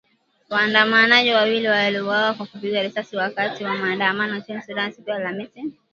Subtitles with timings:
[0.49, 5.49] Waandamanaji wawili waliuawa kwa kupigwa risasi wakati wa maandamano nchini Sudan siku ya Alhamis.